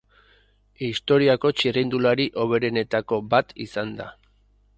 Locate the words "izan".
3.69-3.95